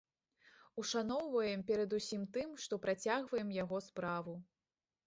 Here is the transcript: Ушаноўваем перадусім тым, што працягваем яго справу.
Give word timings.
Ушаноўваем 0.83 1.59
перадусім 1.73 2.27
тым, 2.39 2.49
што 2.65 2.73
працягваем 2.87 3.57
яго 3.63 3.77
справу. 3.91 4.33